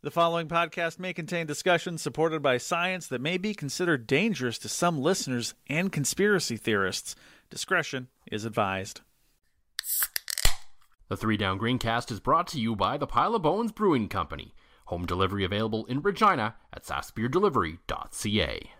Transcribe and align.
The 0.00 0.12
following 0.12 0.46
podcast 0.46 1.00
may 1.00 1.12
contain 1.12 1.48
discussions 1.48 2.02
supported 2.02 2.40
by 2.40 2.58
science 2.58 3.08
that 3.08 3.20
may 3.20 3.36
be 3.36 3.52
considered 3.52 4.06
dangerous 4.06 4.56
to 4.58 4.68
some 4.68 5.02
listeners 5.02 5.54
and 5.66 5.90
conspiracy 5.90 6.56
theorists. 6.56 7.16
Discretion 7.50 8.06
is 8.30 8.44
advised. 8.44 9.00
The 11.08 11.16
Three 11.16 11.36
Down 11.36 11.58
Greencast 11.58 12.12
is 12.12 12.20
brought 12.20 12.46
to 12.48 12.60
you 12.60 12.76
by 12.76 12.96
the 12.96 13.08
Pile 13.08 13.34
of 13.34 13.42
Bones 13.42 13.72
Brewing 13.72 14.08
Company. 14.08 14.54
Home 14.84 15.04
delivery 15.04 15.44
available 15.44 15.84
in 15.86 16.00
Regina 16.00 16.54
at 16.72 16.84
sassbeerdelivery.ca. 16.84 18.70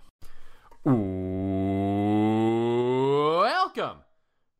Welcome 3.42 3.98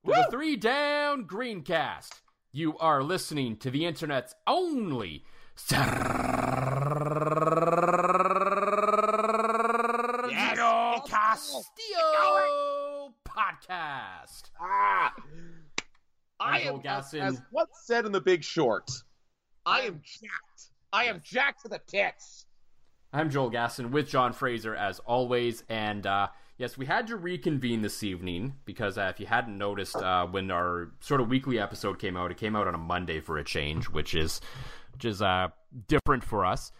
to 0.05 0.11
the 0.13 0.27
Three 0.29 0.57
Down 0.57 1.25
Greencast. 1.25 2.21
You 2.51 2.77
are 2.79 3.05
listening 3.05 3.59
to 3.59 3.71
the 3.71 3.87
internet's 3.87 4.35
only 4.49 5.25
Sergio 10.09 11.05
Castillo 11.09 13.15
podcast. 13.27 14.51
Ah, 14.61 15.13
I 16.39 16.61
am 16.61 16.81
Gasson. 16.81 17.21
as 17.21 17.43
what's 17.51 17.87
said 17.87 18.07
in 18.07 18.13
The 18.13 18.21
Big 18.21 18.45
Short. 18.45 18.89
I 19.67 19.81
am 19.81 20.01
jacked. 20.05 20.71
I 20.93 21.05
am 21.05 21.21
jacked 21.25 21.63
to 21.63 21.69
the 21.69 21.81
tits. 21.87 22.47
I'm 23.13 23.31
Joel 23.31 23.51
Gasson 23.51 23.91
with 23.91 24.09
John 24.09 24.33
Fraser 24.33 24.77
as 24.77 25.01
always, 25.01 25.65
and 25.69 26.07
uh, 26.07 26.29
yes, 26.57 26.79
we 26.79 26.87
had 26.87 27.09
to 27.09 27.17
reconvene 27.17 27.83
this 27.83 28.03
evening 28.05 28.55
because 28.65 28.97
uh, 28.97 29.11
if 29.13 29.19
you 29.19 29.27
hadn't 29.27 29.59
noticed, 29.59 29.97
uh, 29.97 30.27
when 30.27 30.51
our 30.51 30.93
sort 31.01 31.21
of 31.21 31.29
weekly 31.29 31.59
episode 31.59 31.99
came 31.99 32.17
out, 32.17 32.31
it 32.31 32.37
came 32.37 32.55
out 32.55 32.69
on 32.69 32.75
a 32.75 32.79
Monday 32.79 33.21
for 33.21 33.39
a 33.39 33.45
change, 33.45 33.87
which 33.87 34.15
is 34.15 34.41
which 34.99 35.05
is 35.05 35.23
uh, 35.23 35.47
different 35.87 36.25
for 36.25 36.45
us 36.45 36.73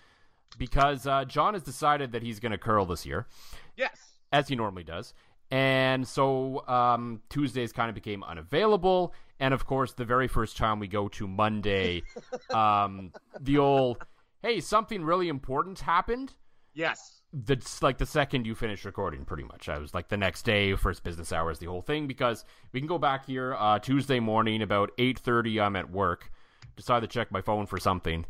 because 0.59 1.07
uh, 1.07 1.25
John 1.25 1.55
has 1.55 1.63
decided 1.63 2.11
that 2.13 2.23
he's 2.23 2.41
going 2.41 2.51
to 2.51 2.59
curl 2.59 2.85
this 2.85 3.07
year, 3.07 3.29
Yes. 3.77 3.97
as 4.33 4.49
he 4.49 4.57
normally 4.57 4.83
does. 4.83 5.15
And 5.53 6.07
so 6.07 6.67
um, 6.67 7.23
Tuesdays 7.31 7.73
kind 7.73 7.89
of 7.89 7.95
became 7.95 8.25
unavailable. 8.25 9.15
And 9.39 9.55
of 9.55 9.67
course, 9.67 9.93
the 9.93 10.05
very 10.05 10.27
first 10.27 10.57
time 10.57 10.81
we 10.81 10.89
go 10.89 11.07
to 11.11 11.29
Monday, 11.29 12.03
um, 12.51 13.13
the 13.41 13.59
old, 13.59 14.05
hey, 14.43 14.59
something 14.61 15.05
really 15.05 15.29
important 15.29 15.79
happened. 15.79 16.35
Yes. 16.75 17.23
That's 17.33 17.83
like 17.85 17.99
the 17.99 18.07
second 18.07 18.47
you 18.47 18.57
finish 18.57 18.85
recording, 18.85 19.25
pretty 19.25 19.45
much. 19.45 19.69
I 19.69 19.79
was 19.79 19.95
like 19.95 20.09
the 20.09 20.17
next 20.17 20.43
day, 20.43 20.75
first 20.75 21.05
business 21.05 21.33
hours, 21.33 21.61
the 21.61 21.67
whole 21.67 21.83
thing, 21.83 22.09
because 22.09 22.45
we 22.73 22.81
can 22.81 22.89
go 22.89 22.99
back 22.99 23.27
here 23.27 23.55
uh, 23.55 23.79
Tuesday 23.79 24.19
morning 24.19 24.61
about 24.63 24.91
8.30, 24.99 25.63
I'm 25.65 25.77
at 25.77 25.91
work, 25.91 26.33
decide 26.79 27.01
to 27.01 27.07
check 27.07 27.31
my 27.31 27.41
phone 27.41 27.67
for 27.67 27.79
something, 27.79 28.25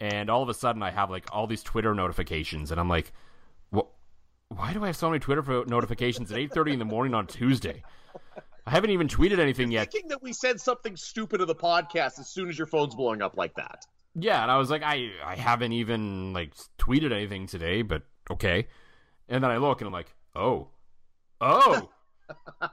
and 0.00 0.28
all 0.28 0.42
of 0.42 0.48
a 0.48 0.54
sudden 0.54 0.82
I 0.82 0.90
have 0.90 1.10
like 1.10 1.26
all 1.32 1.46
these 1.46 1.62
Twitter 1.62 1.94
notifications, 1.94 2.70
and 2.70 2.80
I'm 2.80 2.88
like, 2.88 3.12
what? 3.70 3.86
Why 4.48 4.72
do 4.72 4.82
I 4.84 4.88
have 4.88 4.96
so 4.96 5.08
many 5.08 5.20
Twitter 5.20 5.64
notifications 5.66 6.32
at 6.32 6.38
8:30 6.38 6.74
in 6.74 6.78
the 6.78 6.84
morning 6.84 7.14
on 7.14 7.26
Tuesday? 7.26 7.82
I 8.66 8.70
haven't 8.70 8.90
even 8.90 9.08
tweeted 9.08 9.38
anything 9.38 9.70
yet. 9.70 9.92
Thinking 9.92 10.08
that 10.08 10.22
we 10.22 10.32
said 10.32 10.60
something 10.60 10.96
stupid 10.96 11.38
to 11.38 11.44
the 11.44 11.54
podcast 11.54 12.18
as 12.18 12.28
soon 12.28 12.48
as 12.48 12.56
your 12.56 12.66
phone's 12.66 12.94
blowing 12.94 13.20
up 13.20 13.36
like 13.36 13.54
that. 13.56 13.84
Yeah, 14.14 14.42
and 14.42 14.50
I 14.50 14.56
was 14.58 14.70
like, 14.70 14.82
I 14.82 15.10
I 15.24 15.34
haven't 15.34 15.72
even 15.72 16.32
like 16.32 16.54
tweeted 16.78 17.12
anything 17.12 17.46
today, 17.46 17.82
but 17.82 18.02
okay. 18.30 18.68
And 19.28 19.42
then 19.42 19.50
I 19.50 19.56
look 19.56 19.80
and 19.80 19.88
I'm 19.88 19.92
like, 19.92 20.14
oh, 20.34 20.68
oh. 21.40 21.90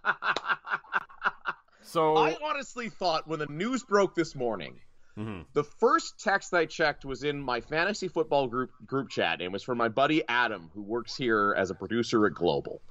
so 1.82 2.16
I 2.18 2.38
honestly 2.44 2.90
thought 2.90 3.28
when 3.28 3.40
the 3.40 3.48
news 3.48 3.84
broke 3.84 4.16
this 4.16 4.36
morning, 4.36 4.80
Mhm. 5.18 5.46
the 5.54 5.64
first 5.64 6.20
text 6.24 6.54
I 6.54 6.66
checked 6.66 7.04
was 7.04 7.24
in 7.24 7.42
my 7.42 7.60
fantasy 7.62 8.08
football 8.08 8.48
group 8.48 8.72
group 8.86 9.10
chat, 9.10 9.34
and 9.34 9.42
it 9.42 9.52
was 9.52 9.64
from 9.64 9.78
my 9.78 9.90
buddy 9.90 10.24
Adam, 10.28 10.72
who 10.74 10.82
works 10.82 11.16
here 11.16 11.54
as 11.58 11.70
a 11.70 11.76
producer 11.76 12.26
at 12.26 12.34
Global. 12.34 12.82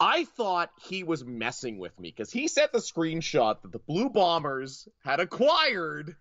I 0.00 0.24
thought 0.24 0.70
he 0.80 1.02
was 1.02 1.24
messing 1.24 1.78
with 1.78 1.98
me 1.98 2.10
because 2.10 2.30
he 2.30 2.46
sent 2.46 2.72
the 2.72 2.78
screenshot 2.78 3.62
that 3.62 3.72
the 3.72 3.80
Blue 3.80 4.10
Bombers 4.10 4.86
had 5.02 5.18
acquired 5.18 6.14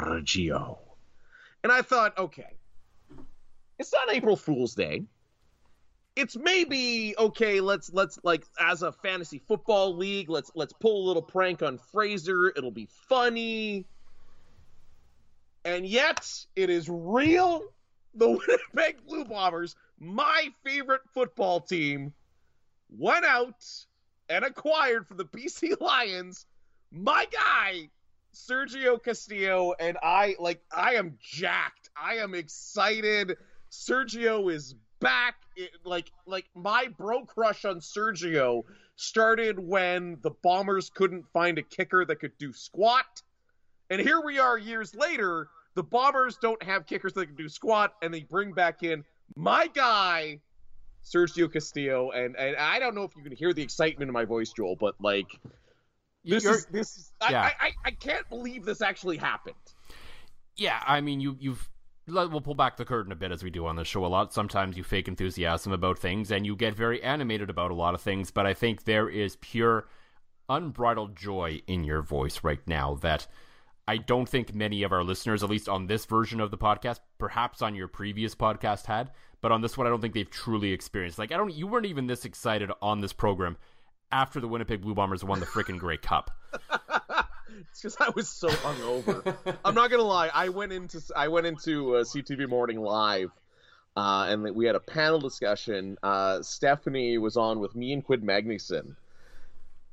Sergio. 0.00 0.78
And 1.62 1.72
I 1.72 1.82
thought, 1.82 2.18
okay, 2.18 2.56
it's 3.78 3.92
not 3.92 4.12
April 4.12 4.36
Fool's 4.36 4.74
Day 4.74 5.04
it's 6.20 6.36
maybe 6.36 7.14
okay 7.18 7.62
let's 7.62 7.90
let's 7.94 8.18
like 8.22 8.44
as 8.58 8.82
a 8.82 8.92
fantasy 8.92 9.38
football 9.38 9.96
league 9.96 10.28
let's 10.28 10.50
let's 10.54 10.74
pull 10.74 11.02
a 11.02 11.06
little 11.06 11.22
prank 11.22 11.62
on 11.62 11.78
fraser. 11.78 12.52
It'll 12.54 12.70
be 12.70 12.88
funny. 13.08 13.86
And 15.64 15.86
yet 15.86 16.28
it 16.54 16.68
is 16.68 16.88
real. 16.90 17.62
The 18.14 18.28
winnipeg 18.74 19.06
blue 19.06 19.24
bombers 19.24 19.74
my 19.98 20.48
favorite 20.62 21.00
football 21.14 21.60
team 21.60 22.12
went 22.90 23.24
out 23.24 23.64
and 24.28 24.44
acquired 24.44 25.06
from 25.06 25.16
the 25.16 25.24
bc 25.24 25.80
lions 25.80 26.44
my 26.90 27.26
guy 27.32 27.88
sergio 28.34 29.02
castillo. 29.02 29.72
And 29.80 29.96
i 30.02 30.36
like 30.38 30.62
i 30.70 30.96
am 30.96 31.16
jacked. 31.18 31.88
I 31.96 32.16
am 32.16 32.34
excited. 32.34 33.38
Sergio 33.70 34.52
is 34.52 34.74
back 35.00 35.36
it, 35.56 35.70
like 35.84 36.10
like 36.26 36.46
my 36.54 36.88
bro 36.96 37.24
crush 37.24 37.64
on 37.64 37.80
Sergio 37.80 38.62
started 38.96 39.58
when 39.58 40.18
the 40.22 40.30
Bombers 40.42 40.90
couldn't 40.90 41.24
find 41.32 41.58
a 41.58 41.62
kicker 41.62 42.04
that 42.04 42.16
could 42.16 42.36
do 42.38 42.52
squat. 42.52 43.22
And 43.88 44.00
here 44.00 44.20
we 44.20 44.38
are 44.38 44.56
years 44.56 44.94
later, 44.94 45.48
the 45.74 45.82
Bombers 45.82 46.38
don't 46.40 46.62
have 46.62 46.86
kickers 46.86 47.12
that 47.14 47.26
can 47.26 47.34
do 47.36 47.48
squat 47.48 47.94
and 48.02 48.12
they 48.14 48.22
bring 48.22 48.52
back 48.52 48.82
in 48.82 49.04
my 49.36 49.66
guy 49.68 50.40
Sergio 51.04 51.50
Castillo 51.52 52.10
and 52.10 52.36
and 52.36 52.56
I 52.56 52.78
don't 52.78 52.94
know 52.94 53.04
if 53.04 53.16
you 53.16 53.22
can 53.22 53.32
hear 53.32 53.52
the 53.52 53.62
excitement 53.62 54.08
in 54.08 54.12
my 54.12 54.24
voice 54.24 54.52
Joel, 54.52 54.76
but 54.76 54.94
like 55.00 55.28
this 56.24 56.44
You're- 56.44 56.56
is 56.56 56.66
this 56.66 56.96
is 56.98 57.12
yeah. 57.30 57.42
I, 57.42 57.66
I 57.66 57.72
I 57.86 57.90
can't 57.92 58.28
believe 58.28 58.64
this 58.64 58.82
actually 58.82 59.16
happened. 59.16 59.56
yeah, 60.56 60.82
I 60.86 61.00
mean, 61.00 61.20
you 61.20 61.36
you've 61.40 61.68
we'll 62.10 62.40
pull 62.40 62.54
back 62.54 62.76
the 62.76 62.84
curtain 62.84 63.12
a 63.12 63.16
bit 63.16 63.32
as 63.32 63.42
we 63.42 63.50
do 63.50 63.66
on 63.66 63.76
the 63.76 63.84
show 63.84 64.04
a 64.04 64.08
lot. 64.08 64.32
Sometimes 64.32 64.76
you 64.76 64.84
fake 64.84 65.08
enthusiasm 65.08 65.72
about 65.72 65.98
things 65.98 66.30
and 66.30 66.46
you 66.46 66.56
get 66.56 66.74
very 66.74 67.02
animated 67.02 67.50
about 67.50 67.70
a 67.70 67.74
lot 67.74 67.94
of 67.94 68.00
things, 68.00 68.30
but 68.30 68.46
I 68.46 68.54
think 68.54 68.84
there 68.84 69.08
is 69.08 69.36
pure 69.36 69.86
unbridled 70.48 71.16
joy 71.16 71.62
in 71.66 71.84
your 71.84 72.02
voice 72.02 72.40
right 72.42 72.60
now 72.66 72.96
that 72.96 73.26
I 73.86 73.96
don't 73.96 74.28
think 74.28 74.54
many 74.54 74.82
of 74.82 74.92
our 74.92 75.02
listeners, 75.02 75.42
at 75.42 75.50
least 75.50 75.68
on 75.68 75.86
this 75.86 76.04
version 76.04 76.40
of 76.40 76.50
the 76.50 76.58
podcast, 76.58 77.00
perhaps 77.18 77.62
on 77.62 77.74
your 77.74 77.88
previous 77.88 78.34
podcast 78.34 78.86
had, 78.86 79.10
but 79.40 79.52
on 79.52 79.62
this 79.62 79.76
one, 79.76 79.86
I 79.86 79.90
don't 79.90 80.00
think 80.00 80.14
they've 80.14 80.30
truly 80.30 80.72
experienced. 80.72 81.18
Like, 81.18 81.32
I 81.32 81.36
don't, 81.36 81.52
you 81.52 81.66
weren't 81.66 81.86
even 81.86 82.06
this 82.06 82.24
excited 82.24 82.70
on 82.82 83.00
this 83.00 83.12
program 83.12 83.56
after 84.12 84.40
the 84.40 84.48
Winnipeg 84.48 84.82
Blue 84.82 84.94
Bombers 84.94 85.24
won 85.24 85.40
the 85.40 85.46
freaking 85.46 85.78
Grey 85.78 85.96
Cup. 85.96 86.30
It's 87.60 87.82
because 87.82 87.96
I 88.00 88.10
was 88.14 88.28
so 88.28 88.48
hungover. 88.48 89.36
I'm 89.64 89.74
not 89.74 89.90
gonna 89.90 90.02
lie. 90.02 90.30
I 90.32 90.48
went 90.48 90.72
into 90.72 91.00
I 91.14 91.28
went 91.28 91.46
into 91.46 91.96
uh, 91.96 92.04
CTV 92.04 92.48
Morning 92.48 92.80
Live, 92.80 93.30
uh, 93.96 94.26
and 94.28 94.54
we 94.54 94.66
had 94.66 94.76
a 94.76 94.80
panel 94.80 95.20
discussion. 95.20 95.98
Uh, 96.02 96.42
Stephanie 96.42 97.18
was 97.18 97.36
on 97.36 97.60
with 97.60 97.74
me 97.74 97.92
and 97.92 98.04
Quid 98.04 98.22
Magnuson, 98.22 98.96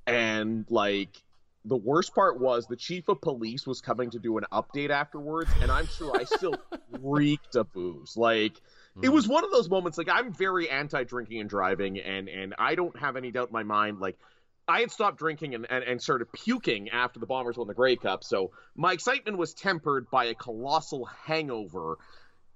and 0.06 0.66
like 0.70 1.22
the 1.66 1.76
worst 1.78 2.16
part 2.16 2.40
was 2.40 2.68
the 2.68 2.78
chief 2.78 3.10
of 3.10 3.20
police 3.20 3.68
was 3.68 3.82
coming 3.82 4.10
to 4.12 4.20
do 4.20 4.38
an 4.38 4.46
update 4.52 4.90
afterwards, 4.90 5.52
and 5.62 5.70
I'm 5.70 5.88
sure 5.88 6.16
I 6.18 6.24
still 6.24 6.56
reeked 7.02 7.56
of 7.56 7.72
booze. 7.74 8.16
Like 8.16 8.54
it 9.02 9.10
was 9.10 9.28
one 9.28 9.44
of 9.44 9.52
those 9.52 9.70
moments. 9.70 9.98
Like 9.98 10.10
I'm 10.10 10.34
very 10.34 10.70
anti 10.70 11.04
drinking 11.04 11.42
and 11.42 11.50
driving, 11.50 12.00
and 12.00 12.30
and 12.30 12.56
I 12.58 12.76
don't 12.76 12.98
have 12.98 13.16
any 13.16 13.32
doubt 13.32 13.50
in 13.50 13.54
my 13.54 13.64
mind. 13.64 14.00
Like 14.00 14.18
I 14.68 14.82
had 14.82 14.92
stopped 14.92 15.18
drinking 15.18 15.56
and, 15.56 15.66
and, 15.70 15.84
and 15.84 16.02
started 16.02 16.32
puking 16.34 16.90
after 16.90 17.20
the 17.20 17.26
Bombers 17.26 17.58
won 17.58 17.68
the 17.68 17.74
Grey 17.74 17.96
Cup, 17.96 18.24
so 18.24 18.52
my 18.76 18.94
excitement 18.94 19.38
was 19.38 19.54
tempered 19.54 20.10
by 20.10 20.26
a 20.26 20.34
colossal 20.34 21.06
hangover 21.06 21.98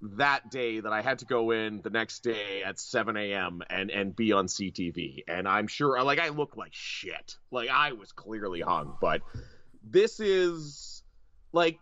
that 0.02 0.50
day 0.50 0.80
that 0.80 0.92
I 0.92 1.02
had 1.02 1.20
to 1.20 1.26
go 1.26 1.52
in 1.52 1.82
the 1.82 1.90
next 1.90 2.24
day 2.24 2.64
at 2.66 2.80
7 2.80 3.16
a.m. 3.16 3.62
and 3.70 3.92
and 3.92 4.16
be 4.16 4.32
on 4.32 4.48
CTV. 4.48 5.24
And 5.28 5.48
I'm 5.48 5.68
sure, 5.68 6.02
like, 6.04 6.20
I 6.20 6.30
look 6.30 6.58
like 6.58 6.74
shit. 6.74 7.38
Like, 7.52 7.70
I 7.70 7.94
was 7.94 8.12
clearly 8.12 8.62
hung. 8.62 8.98
But 9.00 9.22
this 9.84 10.20
is 10.20 11.04
like 11.54 11.80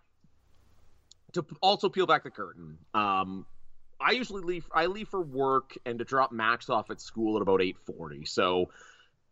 to 1.34 1.46
also 1.62 1.90
peel 1.90 2.06
back 2.06 2.24
the 2.24 2.32
curtain. 2.32 2.78
Um, 2.94 3.46
I 4.02 4.12
usually 4.12 4.42
leave. 4.42 4.68
I 4.74 4.88
leave 4.88 5.10
for 5.10 5.22
work 5.22 5.78
and 5.86 6.00
to 6.00 6.06
drop 6.06 6.32
Max 6.32 6.70
off 6.70 6.90
at 6.90 7.02
school 7.02 7.38
at 7.38 7.42
about 7.42 7.62
8:40. 7.62 8.28
So, 8.28 8.70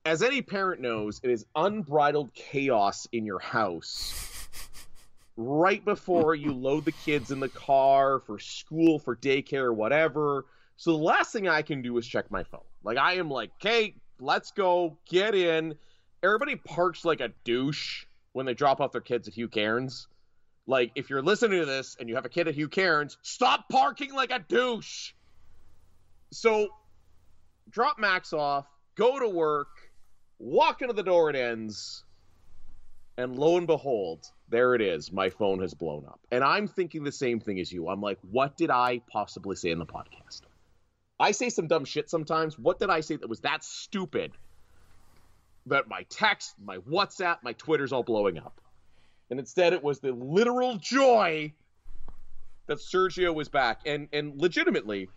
as 0.08 0.24
any 0.24 0.42
parent 0.42 0.80
knows, 0.80 1.20
it 1.22 1.30
is 1.30 1.46
unbridled 1.54 2.34
chaos 2.34 3.10
in 3.12 3.26
your 3.26 3.40
house 3.40 4.48
right 5.36 5.84
before 5.84 6.34
you 6.34 6.54
load 6.56 6.86
the 6.86 6.94
kids 6.94 7.30
in 7.30 7.42
the 7.42 7.50
car 7.50 8.20
for 8.22 8.40
school, 8.40 9.00
for 9.00 9.18
daycare, 9.18 9.76
whatever. 9.76 10.46
So 10.78 10.92
the 10.92 11.04
last 11.04 11.34
thing 11.34 11.50
I 11.50 11.62
can 11.62 11.82
do 11.82 11.98
is 11.98 12.08
check 12.08 12.32
my 12.32 12.44
phone. 12.44 12.62
Like 12.84 12.98
I 12.98 13.16
am 13.16 13.30
like, 13.30 13.52
okay, 13.56 13.96
let's 14.22 14.52
go, 14.52 14.98
get 15.10 15.36
in. 15.36 15.76
Everybody 16.24 16.56
parks 16.56 17.04
like 17.04 17.20
a 17.20 17.32
douche 17.44 18.06
when 18.32 18.46
they 18.46 18.54
drop 18.54 18.80
off 18.80 18.94
their 18.94 19.02
kids 19.02 19.28
at 19.28 19.34
Hugh 19.34 19.50
Cairns. 19.50 20.08
Like 20.68 20.92
if 20.96 21.10
you're 21.10 21.22
listening 21.22 21.60
to 21.60 21.66
this 21.66 21.98
and 22.00 22.08
you 22.08 22.16
have 22.16 22.26
a 22.26 22.30
kid 22.30 22.48
at 22.48 22.56
Hugh 22.56 22.70
Cairns, 22.70 23.18
stop 23.24 23.68
parking 23.70 24.14
like 24.14 24.32
a 24.32 24.40
douche. 24.40 25.12
So 26.32 26.70
drop 27.70 28.00
Max 28.00 28.32
off, 28.32 28.68
go 28.96 29.20
to 29.20 29.28
work, 29.28 29.68
walk 30.40 30.82
into 30.82 30.94
the 30.94 31.04
door 31.04 31.30
it 31.30 31.36
ends, 31.36 32.04
and 33.18 33.38
lo 33.38 33.58
and 33.58 33.68
behold, 33.68 34.28
there 34.50 34.76
it 34.76 34.82
is. 34.82 35.12
My 35.12 35.30
phone 35.30 35.60
has 35.62 35.74
blown 35.74 36.06
up. 36.06 36.20
And 36.32 36.44
I'm 36.44 36.68
thinking 36.68 37.04
the 37.04 37.12
same 37.12 37.40
thing 37.40 37.60
as 37.60 37.72
you. 37.72 37.88
I'm 37.90 38.02
like, 38.02 38.20
what 38.30 38.56
did 38.58 38.70
I 38.70 39.02
possibly 39.12 39.56
say 39.56 39.72
in 39.72 39.80
the 39.80 39.86
podcast? 39.86 40.42
I 41.20 41.32
say 41.32 41.50
some 41.50 41.68
dumb 41.68 41.86
shit 41.86 42.10
sometimes. 42.10 42.60
What 42.60 42.80
did 42.80 42.90
I 42.90 43.02
say 43.02 43.16
that 43.16 43.28
was 43.28 43.40
that 43.42 43.64
stupid 43.64 44.34
that 45.66 45.88
my 45.88 46.04
text, 46.10 46.54
my 46.64 46.78
WhatsApp, 46.78 47.38
my 47.42 47.54
Twitter's 47.54 47.92
all 47.92 48.04
blowing 48.04 48.38
up? 48.38 48.62
And 49.30 49.40
instead, 49.40 49.74
it 49.74 49.84
was 49.84 50.00
the 50.00 50.12
literal 50.12 50.78
joy 50.78 51.54
that 52.68 52.78
Sergio 52.78 53.34
was 53.34 53.50
back. 53.50 53.82
And 53.86 54.08
and 54.14 54.40
legitimately, 54.40 55.10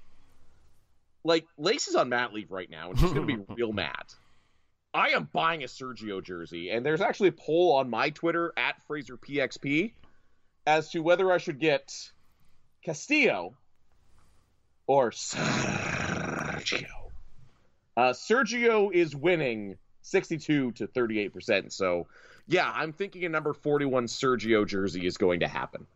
like 1.23 1.47
Lace 1.59 1.87
is 1.89 1.95
on 1.95 2.09
mat 2.09 2.33
leave 2.33 2.51
right 2.51 2.71
now, 2.71 2.91
and 2.91 2.99
she's 2.99 3.13
gonna 3.13 3.27
be 3.27 3.39
real 3.55 3.73
mad. 3.73 4.05
I 4.93 5.11
am 5.11 5.29
buying 5.33 5.63
a 5.63 5.67
Sergio 5.67 6.23
jersey, 6.23 6.71
and 6.71 6.85
there's 6.85 7.01
actually 7.01 7.29
a 7.29 7.33
poll 7.33 7.75
on 7.75 7.89
my 7.89 8.11
Twitter 8.11 8.53
at 8.57 8.77
FraserPXP 8.89 9.93
as 10.67 10.91
to 10.91 11.01
whether 11.01 11.31
I 11.31 11.39
should 11.39 11.61
get 11.61 11.95
Castillo 12.85 13.55
or 14.87 15.11
Sergio. 15.13 16.87
Uh, 17.97 18.13
Sergio 18.13 18.93
is 18.93 19.15
winning 19.15 19.77
62 20.03 20.73
to 20.73 20.87
38 20.89 21.33
percent. 21.33 21.73
So, 21.73 22.09
yeah, 22.49 22.71
I'm 22.75 22.93
thinking 22.93 23.25
a 23.25 23.29
number 23.29 23.53
41 23.53 24.07
Sergio 24.07 24.67
jersey 24.67 25.07
is 25.07 25.17
going 25.17 25.41
to 25.41 25.49
happen. 25.49 25.87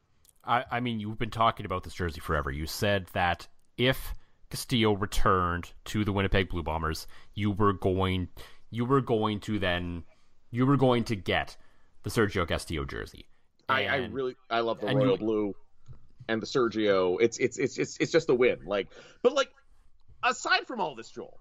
I, 0.45 0.65
I 0.71 0.81
mean, 0.81 1.01
you've 1.01 1.19
been 1.19 1.31
talking 1.31 1.67
about 1.67 1.83
this 1.83 1.95
jersey 1.95 2.21
forever. 2.21 2.51
You 2.51 2.67
said 2.67 3.07
that 3.13 3.49
if 3.77 4.15
Castillo 4.51 4.93
returned 4.93 5.73
to 5.87 6.05
the 6.05 6.13
Winnipeg 6.13 6.51
Blue 6.51 6.63
Bombers, 6.63 7.09
you 7.35 7.51
were 7.51 7.73
going 7.73 8.29
you 8.75 8.85
were 8.85 9.01
going 9.01 9.41
to 9.41 9.59
then 9.59 10.05
you 10.51 10.67
were 10.67 10.77
going 10.77 11.05
to 11.05 11.17
get 11.17 11.57
the 12.03 12.11
Sergio 12.11 12.47
Castillo 12.47 12.85
jersey. 12.85 13.27
I, 13.69 13.87
I 13.87 13.97
really 13.97 14.37
I 14.51 14.61
love 14.61 14.81
the 14.81 14.87
royal 14.87 15.13
you, 15.13 15.17
blue 15.17 15.55
and 16.29 16.43
the 16.43 16.47
Sergio. 16.47 17.17
It's 17.21 17.39
it's 17.39 17.59
it's 17.59 17.79
it's 17.79 17.97
it's 17.99 18.13
just 18.13 18.29
a 18.29 18.35
win. 18.35 18.59
Like, 18.67 18.89
but 19.23 19.33
like 19.33 19.51
aside 20.23 20.67
from 20.67 20.81
all 20.81 20.95
this, 20.95 21.11
Joel, 21.11 21.41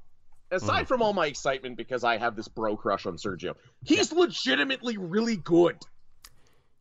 aside 0.51 0.85
mm. 0.85 0.87
from 0.87 1.01
all 1.01 1.13
my 1.13 1.27
excitement 1.27 1.75
because 1.77 2.03
I 2.03 2.17
have 2.17 2.35
this 2.35 2.47
bro 2.47 2.77
crush 2.77 3.05
on 3.05 3.17
Sergio, 3.17 3.55
he's 3.83 4.11
yeah. 4.11 4.19
legitimately 4.19 4.97
really 4.97 5.37
good. 5.37 5.77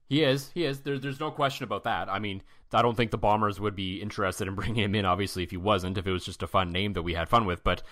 He 0.09 0.23
is. 0.23 0.51
He 0.55 0.65
is. 0.65 0.81
There's 0.81 1.01
there's 1.01 1.21
no 1.21 1.31
question 1.31 1.65
about 1.65 1.85
that. 1.85 2.09
I 2.09 2.19
mean, 2.19 2.43
I 2.73 2.83
don't 2.83 2.97
think 2.97 3.11
the 3.11 3.19
Bombers 3.19 3.59
would 3.59 3.75
be 3.75 4.01
interested 4.01 4.47
in 4.47 4.55
bringing 4.55 4.85
him 4.85 4.95
in. 4.95 5.05
Obviously, 5.05 5.43
if 5.43 5.51
he 5.51 5.57
wasn't, 5.57 5.99
if 5.99 6.07
it 6.07 6.13
was 6.13 6.25
just 6.25 6.43
a 6.43 6.47
fun 6.47 6.71
name 6.71 6.93
that 6.93 7.03
we 7.03 7.15
had 7.15 7.29
fun 7.29 7.47
with, 7.47 7.65
but 7.65 7.83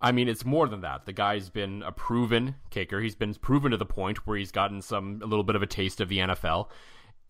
I 0.00 0.12
mean, 0.12 0.28
it's 0.28 0.44
more 0.44 0.68
than 0.68 0.82
that. 0.82 1.06
The 1.06 1.12
guy's 1.12 1.48
been 1.48 1.82
a 1.82 1.92
proven 1.92 2.56
kicker. 2.70 3.00
He's 3.00 3.14
been 3.14 3.34
proven 3.34 3.70
to 3.70 3.76
the 3.76 3.86
point 3.86 4.26
where 4.26 4.36
he's 4.36 4.52
gotten 4.52 4.82
some 4.82 5.20
a 5.22 5.26
little 5.26 5.44
bit 5.44 5.56
of 5.56 5.62
a 5.62 5.66
taste 5.66 6.00
of 6.00 6.08
the 6.08 6.18
NFL, 6.18 6.68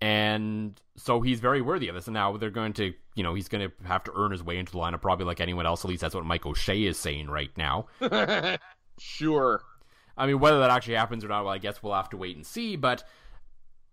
and 0.01 0.81
so 0.97 1.21
he's 1.21 1.41
very 1.41 1.63
worthy 1.63 1.89
of 1.89 1.95
this. 1.95 2.07
And 2.07 2.15
now 2.15 2.37
they're 2.37 2.51
going 2.51 2.73
to, 2.75 2.93
you 3.15 3.23
know, 3.23 3.35
he's 3.35 3.49
going 3.49 3.69
to 3.71 3.87
have 3.87 4.05
to 4.05 4.13
earn 4.15 4.33
his 4.33 4.43
way 4.43 4.59
into 4.59 4.73
the 4.73 4.79
lineup, 4.79 5.01
probably 5.01 5.27
like 5.27 5.41
anyone 5.41 5.65
else. 5.65 5.85
At 5.85 5.89
least 5.89 6.03
that's 6.03 6.15
what 6.15 6.25
Mike 6.25 6.45
O'Shea 6.45 6.85
is 6.85 6.99
saying 6.99 7.29
right 7.29 7.51
now. 7.57 7.87
sure. 8.99 9.63
I 10.17 10.27
mean, 10.27 10.41
whether 10.41 10.59
that 10.61 10.71
actually 10.71 10.95
happens 10.95 11.25
or 11.25 11.29
not, 11.29 11.45
well, 11.45 11.53
I 11.53 11.59
guess 11.59 11.83
we'll 11.83 11.95
have 11.95 12.11
to 12.11 12.17
wait 12.17 12.37
and 12.37 12.45
see. 12.45 12.77
But 12.77 13.05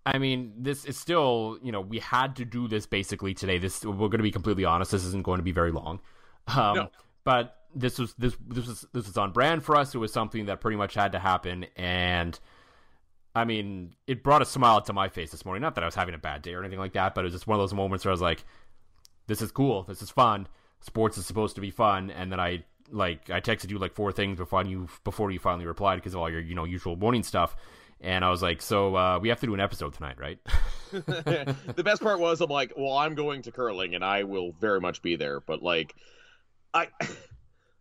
I 0.06 0.18
mean, 0.18 0.54
this 0.58 0.84
is 0.86 0.98
still, 0.98 1.58
you 1.62 1.72
know, 1.72 1.82
we 1.82 2.00
had 2.00 2.36
to 2.38 2.46
do 2.46 2.68
this 2.68 2.86
basically 2.86 3.34
today. 3.34 3.58
This 3.58 3.86
we're 3.86 3.94
going 3.94 4.12
to 4.12 4.24
be 4.24 4.32
completely 4.32 4.66
honest. 4.66 4.92
This 4.92 5.06
isn't 5.06 5.24
going 5.24 5.38
to 5.38 5.44
be 5.44 5.52
very 5.52 5.72
long. 5.72 6.00
Um, 6.48 6.76
no. 6.76 6.90
But 7.24 7.56
this 7.76 8.00
was 8.00 8.14
this 8.16 8.36
this 8.48 8.68
was 8.68 8.86
this 8.94 9.08
was 9.08 9.18
on 9.18 9.32
brand 9.32 9.64
for 9.64 9.76
us. 9.76 9.94
It 9.94 9.98
was 9.98 10.14
something 10.14 10.46
that 10.46 10.62
pretty 10.62 10.78
much 10.78 10.94
had 10.94 11.14
to 11.14 11.20
happen, 11.20 11.66
and 11.76 12.38
I 13.36 13.46
mean, 13.46 13.96
it 14.08 14.24
brought 14.24 14.42
a 14.42 14.46
smile 14.46 14.82
to 14.82 14.94
my 14.94 15.10
face 15.10 15.32
this 15.32 15.46
morning. 15.46 15.62
Not 15.62 15.76
that 15.76 15.84
I 15.84 15.88
was 15.88 15.96
having 15.96 16.14
a 16.14 16.20
bad 16.20 16.42
day 16.42 16.54
or 16.54 16.60
anything 16.60 16.80
like 16.80 16.94
that, 16.94 17.16
but 17.16 17.22
it 17.22 17.26
was 17.26 17.34
just 17.34 17.48
one 17.48 17.60
of 17.60 17.62
those 17.62 17.74
moments 17.74 18.06
where 18.06 18.12
I 18.12 18.14
was 18.14 18.22
like, 18.22 18.44
"This 19.28 19.42
is 19.42 19.52
cool. 19.52 19.84
This 19.84 20.02
is 20.02 20.12
fun. 20.12 20.48
Sports 20.82 21.18
is 21.18 21.26
supposed 21.26 21.56
to 21.56 21.62
be 21.62 21.72
fun." 21.72 22.12
And 22.12 22.32
then 22.32 22.40
I 22.40 22.64
like 22.92 23.30
I 23.30 23.42
texted 23.42 23.72
you 23.72 23.80
like 23.80 23.94
four 23.94 24.12
things 24.12 24.38
before 24.38 24.64
you 24.66 24.88
before 25.04 25.32
you 25.32 25.40
finally 25.40 25.66
replied 25.66 25.96
because 25.96 26.14
of 26.14 26.22
all 26.22 26.30
your 26.30 26.42
you 26.42 26.56
know 26.56 26.66
usual 26.66 26.96
morning 26.96 27.24
stuff. 27.24 27.56
And 28.02 28.26
I 28.26 28.30
was 28.30 28.42
like, 28.42 28.62
so 28.62 28.98
uh, 28.98 29.20
we 29.20 29.30
have 29.30 29.40
to 29.40 29.46
do 29.46 29.54
an 29.54 29.62
episode 29.62 29.94
tonight, 29.94 30.20
right? 30.20 30.38
the 30.92 31.84
best 31.84 32.02
part 32.02 32.20
was 32.20 32.42
I'm 32.42 32.50
like, 32.50 32.74
well, 32.76 32.98
I'm 32.98 33.16
going 33.16 33.44
to 33.44 33.52
curling 33.52 33.96
and 33.96 34.04
I 34.04 34.24
will 34.24 34.52
very 34.60 34.82
much 34.82 35.02
be 35.02 35.16
there. 35.16 35.40
But 35.40 35.64
like, 35.64 35.96
I 36.74 36.90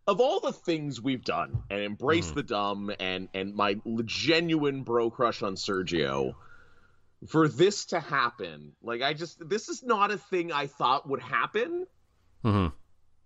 of 0.07 0.19
all 0.19 0.39
the 0.39 0.51
things 0.51 1.01
we've 1.01 1.23
done 1.23 1.63
and 1.69 1.81
embrace 1.81 2.31
mm. 2.31 2.35
the 2.35 2.43
dumb 2.43 2.91
and 2.99 3.29
and 3.33 3.55
my 3.55 3.79
genuine 4.05 4.83
bro 4.83 5.09
crush 5.09 5.41
on 5.41 5.55
Sergio 5.55 6.33
for 7.27 7.47
this 7.47 7.85
to 7.85 7.99
happen 7.99 8.73
like 8.81 9.01
I 9.01 9.13
just 9.13 9.47
this 9.47 9.69
is 9.69 9.83
not 9.83 10.11
a 10.11 10.17
thing 10.17 10.51
I 10.51 10.67
thought 10.67 11.07
would 11.09 11.21
happen. 11.21 11.87
Mm-hmm. 12.43 12.75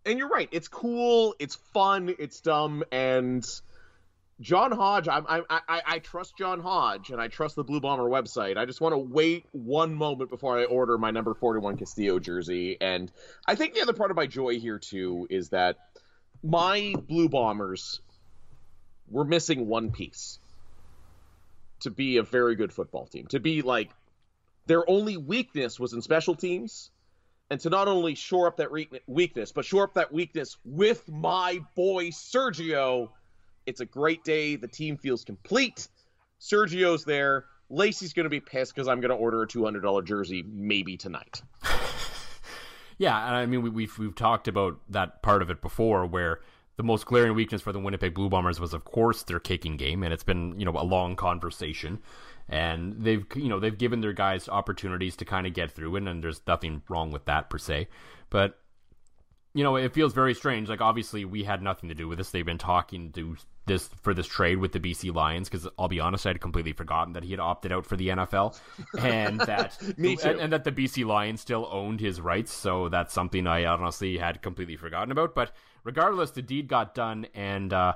and 0.06 0.20
you're 0.20 0.30
right. 0.30 0.48
It's 0.52 0.68
cool. 0.68 1.34
It's 1.40 1.56
fun. 1.74 2.14
It's 2.20 2.40
dumb. 2.42 2.84
And 2.92 3.44
John 4.40 4.72
Hodge 4.72 5.08
I, 5.08 5.22
I 5.28 5.42
I 5.50 5.82
I 5.88 6.00
trust 6.00 6.38
John 6.38 6.60
Hodge 6.60 7.10
and 7.10 7.20
I 7.20 7.28
trust 7.28 7.56
the 7.56 7.64
Blue 7.64 7.82
Bomber 7.82 8.08
website. 8.08 8.58
I 8.58 8.66
just 8.66 8.80
want 8.80 8.94
to 8.94 9.00
wait 9.00 9.48
one 9.52 9.96
moment 9.96 10.30
before 10.30 10.60
I 10.60 10.66
order 10.66 11.00
my 11.00 11.10
number 11.10 11.34
41 11.34 11.78
Castillo 11.78 12.20
jersey. 12.20 12.78
And 12.80 13.12
I 13.48 13.56
think 13.56 13.74
the 13.74 13.82
other 13.82 13.94
part 13.94 14.12
of 14.12 14.18
my 14.18 14.28
joy 14.28 14.60
here 14.60 14.78
too 14.78 15.26
is 15.32 15.50
that 15.50 15.78
my 16.44 16.96
Blue 17.08 17.30
Bombers 17.30 18.02
were 19.10 19.26
missing 19.26 19.68
one 19.68 19.92
piece 19.92 20.40
to 21.82 21.92
be 21.92 22.18
a 22.18 22.24
very 22.24 22.56
good 22.56 22.74
football 22.74 23.06
team. 23.06 23.28
To 23.28 23.40
be 23.40 23.62
like 23.62 23.92
their 24.66 24.90
only 24.90 25.18
weakness 25.18 25.80
was 25.80 25.94
in 25.94 26.02
special 26.02 26.36
teams, 26.36 26.92
and 27.50 27.60
to 27.62 27.70
not 27.70 27.88
only 27.88 28.16
shore 28.16 28.48
up 28.48 28.58
that 28.58 28.72
weakness, 29.08 29.52
but 29.52 29.66
shore 29.66 29.84
up 29.84 29.94
that 29.94 30.12
weakness 30.12 30.58
with 30.66 31.08
my 31.08 31.60
boy 31.76 32.08
Sergio. 32.08 33.10
It's 33.66 33.80
a 33.80 33.86
great 33.86 34.24
day. 34.24 34.56
The 34.56 34.68
team 34.68 34.98
feels 34.98 35.24
complete. 35.24 35.88
Sergio's 36.42 37.06
there. 37.06 37.46
Lacey's 37.70 38.14
going 38.14 38.26
to 38.26 38.30
be 38.30 38.40
pissed 38.40 38.74
because 38.74 38.88
I'm 38.88 39.02
going 39.02 39.10
to 39.10 39.16
order 39.16 39.42
a 39.42 39.48
$200 39.48 40.06
jersey 40.06 40.44
maybe 40.44 40.98
tonight. 40.98 41.42
yeah, 42.98 43.28
and 43.28 43.36
I 43.36 43.46
mean 43.46 43.62
we, 43.62 43.70
we've 43.70 43.98
we've 43.98 44.16
talked 44.16 44.48
about 44.48 44.80
that 44.90 45.22
part 45.22 45.42
of 45.42 45.50
it 45.50 45.62
before, 45.62 46.06
where 46.06 46.42
the 46.78 46.84
most 46.84 47.06
glaring 47.06 47.36
weakness 47.36 47.62
for 47.62 47.72
the 47.72 47.80
Winnipeg 47.80 48.14
Blue 48.14 48.30
Bombers 48.30 48.60
was, 48.60 48.74
of 48.74 48.86
course, 48.86 49.24
their 49.24 49.40
kicking 49.40 49.78
game, 49.78 50.04
and 50.04 50.14
it's 50.14 50.24
been 50.24 50.60
you 50.60 50.66
know 50.66 50.78
a 50.78 50.84
long 50.84 51.16
conversation, 51.16 52.00
and 52.50 52.96
they've 53.02 53.26
you 53.36 53.50
know 53.50 53.60
they've 53.60 53.78
given 53.78 54.02
their 54.02 54.14
guys 54.14 54.48
opportunities 54.50 55.16
to 55.18 55.26
kind 55.26 55.46
of 55.46 55.54
get 55.54 55.72
through 55.72 55.96
it, 55.96 56.08
and 56.08 56.24
there's 56.24 56.42
nothing 56.48 56.82
wrong 56.90 57.12
with 57.12 57.26
that 57.26 57.50
per 57.50 57.58
se, 57.58 57.88
but 58.30 58.60
you 59.54 59.64
know 59.64 59.76
it 59.76 59.94
feels 59.94 60.14
very 60.14 60.34
strange. 60.34 60.70
Like 60.70 60.82
obviously 60.82 61.26
we 61.26 61.44
had 61.44 61.62
nothing 61.62 61.90
to 61.90 61.96
do 61.96 62.08
with 62.08 62.18
this. 62.18 62.32
They've 62.32 62.46
been 62.46 62.58
talking 62.58 63.12
to 63.14 63.36
this 63.68 63.90
for 64.02 64.14
this 64.14 64.28
trade 64.28 64.58
with 64.58 64.72
the 64.72 64.80
BC 64.80 65.14
Lions 65.14 65.50
because 65.50 65.68
I'll 65.78 65.88
be 65.88 66.00
honest, 66.00 66.26
I 66.26 66.30
had 66.30 66.42
completely 66.42 66.74
forgotten 66.74 67.14
that 67.14 67.24
he 67.24 67.32
had 67.32 67.40
opted 67.40 67.72
out 67.72 67.86
for 67.86 67.96
the 67.96 68.10
NFL, 68.10 68.60
and 69.00 69.40
that. 69.42 69.78
And, 69.98 70.40
and 70.40 70.54
that 70.54 70.64
the 70.64 70.72
BC 70.72 71.06
Lions 71.06 71.42
still 71.42 71.68
owned 71.72 72.00
his 72.00 72.22
rights. 72.22 72.54
So 72.54 72.88
that's 72.90 73.14
something 73.14 73.46
I 73.46 73.66
honestly 73.66 74.18
had 74.18 74.42
completely 74.42 74.78
forgotten 74.78 75.12
about. 75.12 75.36
But 75.36 75.52
regardless, 75.84 76.32
the 76.32 76.42
deed 76.42 76.68
got 76.68 76.96
done, 76.96 77.28
and 77.34 77.74
uh, 77.74 77.94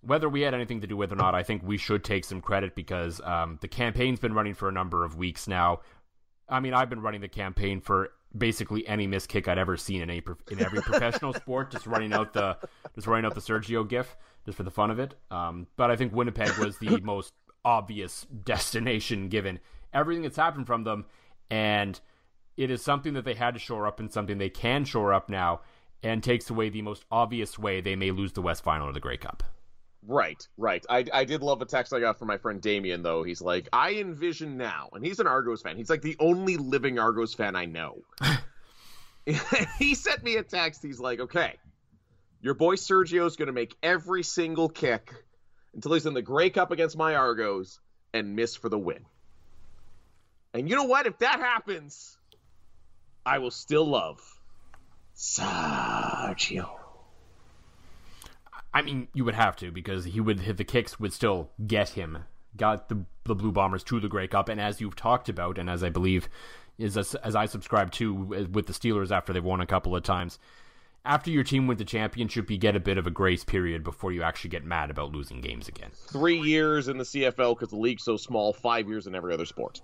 whether 0.00 0.28
we 0.28 0.42
had 0.42 0.54
anything 0.54 0.80
to 0.80 0.86
do 0.86 0.96
with 0.96 1.10
it 1.10 1.14
or 1.14 1.16
not, 1.16 1.34
I 1.34 1.42
think 1.42 1.62
we 1.62 1.76
should 1.76 2.04
take 2.04 2.24
some 2.24 2.40
credit 2.40 2.74
because 2.74 3.20
um, 3.22 3.58
the 3.60 3.68
campaign's 3.68 4.20
been 4.20 4.34
running 4.34 4.54
for 4.54 4.68
a 4.68 4.72
number 4.72 5.04
of 5.04 5.16
weeks 5.16 5.46
now. 5.46 5.80
I 6.48 6.60
mean, 6.60 6.74
I've 6.74 6.90
been 6.90 7.00
running 7.00 7.20
the 7.20 7.28
campaign 7.28 7.80
for 7.80 8.12
basically 8.36 8.86
any 8.86 9.06
missed 9.06 9.28
kick 9.28 9.48
I'd 9.48 9.58
ever 9.58 9.76
seen 9.76 10.02
in 10.02 10.10
any 10.10 10.22
in 10.50 10.60
every 10.60 10.82
professional 10.82 11.32
sport, 11.34 11.70
just 11.70 11.86
running 11.86 12.12
out 12.12 12.32
the 12.32 12.58
just 12.94 13.06
running 13.06 13.24
out 13.24 13.34
the 13.34 13.40
Sergio 13.40 13.88
gif 13.88 14.16
just 14.44 14.56
for 14.56 14.62
the 14.62 14.70
fun 14.70 14.90
of 14.90 14.98
it. 14.98 15.14
Um, 15.30 15.66
but 15.76 15.90
I 15.90 15.96
think 15.96 16.12
Winnipeg 16.12 16.58
was 16.58 16.78
the 16.78 17.00
most 17.02 17.32
obvious 17.64 18.26
destination 18.44 19.28
given 19.28 19.60
everything 19.92 20.22
that's 20.22 20.36
happened 20.36 20.66
from 20.66 20.84
them, 20.84 21.06
and 21.50 21.98
it 22.56 22.70
is 22.70 22.82
something 22.82 23.14
that 23.14 23.24
they 23.24 23.34
had 23.34 23.54
to 23.54 23.60
shore 23.60 23.86
up 23.86 24.00
and 24.00 24.12
something 24.12 24.38
they 24.38 24.50
can 24.50 24.84
shore 24.84 25.12
up 25.12 25.28
now, 25.28 25.60
and 26.02 26.22
takes 26.22 26.50
away 26.50 26.68
the 26.68 26.82
most 26.82 27.04
obvious 27.10 27.58
way 27.58 27.80
they 27.80 27.96
may 27.96 28.10
lose 28.10 28.32
the 28.32 28.42
West 28.42 28.62
Final 28.64 28.88
or 28.88 28.92
the 28.92 29.00
Grey 29.00 29.16
Cup. 29.16 29.42
Right, 30.06 30.46
right. 30.58 30.84
I, 30.88 31.06
I 31.12 31.24
did 31.24 31.42
love 31.42 31.62
a 31.62 31.64
text 31.64 31.94
I 31.94 32.00
got 32.00 32.18
from 32.18 32.28
my 32.28 32.36
friend 32.36 32.60
Damien, 32.60 33.02
though. 33.02 33.22
He's 33.22 33.40
like, 33.40 33.68
I 33.72 33.94
envision 33.94 34.58
now, 34.58 34.90
and 34.92 35.04
he's 35.04 35.18
an 35.18 35.26
Argos 35.26 35.62
fan. 35.62 35.76
He's 35.76 35.88
like 35.88 36.02
the 36.02 36.16
only 36.20 36.56
living 36.56 36.98
Argos 36.98 37.34
fan 37.34 37.56
I 37.56 37.64
know. 37.64 38.02
he 39.78 39.94
sent 39.94 40.22
me 40.22 40.36
a 40.36 40.42
text. 40.42 40.82
He's 40.82 41.00
like, 41.00 41.20
okay, 41.20 41.54
your 42.40 42.54
boy 42.54 42.76
Sergio's 42.76 43.36
going 43.36 43.46
to 43.46 43.52
make 43.52 43.74
every 43.82 44.22
single 44.22 44.68
kick 44.68 45.12
until 45.74 45.94
he's 45.94 46.06
in 46.06 46.14
the 46.14 46.22
Grey 46.22 46.50
Cup 46.50 46.70
against 46.70 46.96
my 46.96 47.14
Argos 47.14 47.80
and 48.12 48.36
miss 48.36 48.54
for 48.54 48.68
the 48.68 48.78
win. 48.78 49.04
And 50.52 50.68
you 50.68 50.76
know 50.76 50.84
what? 50.84 51.06
If 51.06 51.18
that 51.18 51.40
happens, 51.40 52.16
I 53.24 53.38
will 53.38 53.50
still 53.50 53.86
love 53.86 54.20
Sergio. 55.16 56.83
I 58.74 58.82
mean, 58.82 59.08
you 59.14 59.24
would 59.24 59.36
have 59.36 59.56
to 59.56 59.70
because 59.70 60.04
he 60.04 60.20
would 60.20 60.40
hit 60.40 60.56
the 60.56 60.64
kicks 60.64 60.98
would 60.98 61.12
still 61.12 61.50
get 61.64 61.90
him, 61.90 62.24
got 62.56 62.88
the 62.88 63.04
the 63.24 63.34
Blue 63.34 63.52
Bombers 63.52 63.84
to 63.84 64.00
the 64.00 64.08
Grey 64.08 64.28
Cup, 64.28 64.48
and 64.48 64.60
as 64.60 64.80
you've 64.80 64.96
talked 64.96 65.28
about, 65.28 65.56
and 65.56 65.70
as 65.70 65.82
I 65.82 65.88
believe 65.88 66.28
is 66.76 66.96
as, 66.98 67.14
as 67.16 67.34
I 67.36 67.46
subscribe 67.46 67.92
to 67.92 68.12
with 68.12 68.66
the 68.66 68.72
Steelers 68.72 69.10
after 69.10 69.32
they've 69.32 69.42
won 69.42 69.60
a 69.60 69.66
couple 69.66 69.94
of 69.96 70.02
times, 70.02 70.38
after 71.04 71.30
your 71.30 71.44
team 71.44 71.66
wins 71.66 71.78
the 71.78 71.84
championship, 71.84 72.50
you 72.50 72.58
get 72.58 72.76
a 72.76 72.80
bit 72.80 72.98
of 72.98 73.06
a 73.06 73.10
grace 73.10 73.44
period 73.44 73.84
before 73.84 74.12
you 74.12 74.22
actually 74.22 74.50
get 74.50 74.64
mad 74.64 74.90
about 74.90 75.12
losing 75.12 75.40
games 75.40 75.68
again. 75.68 75.90
Three 75.94 76.38
years 76.38 76.88
in 76.88 76.98
the 76.98 77.04
CFL 77.04 77.54
because 77.54 77.70
the 77.70 77.76
league's 77.76 78.02
so 78.02 78.16
small. 78.16 78.52
Five 78.52 78.88
years 78.88 79.06
in 79.06 79.14
every 79.14 79.32
other 79.32 79.46
sport. 79.46 79.80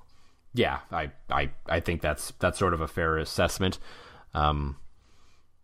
Yeah, 0.53 0.81
I 0.91 1.13
I 1.31 1.51
I 1.67 1.81
think 1.81 2.01
that's 2.01 2.33
that's 2.41 2.59
sort 2.59 2.75
of 2.75 2.81
a 2.81 2.89
fair 2.89 3.19
assessment. 3.19 3.79
Um, 4.35 4.77